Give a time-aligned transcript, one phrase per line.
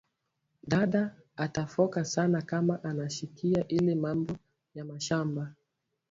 [0.67, 4.37] Dada ata foka sana kama anashikia ile mambo
[4.75, 5.55] ya mashamba